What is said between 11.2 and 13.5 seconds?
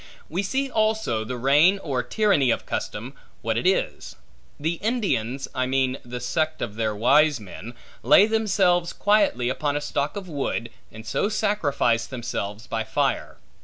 sacrifice themselves by fire.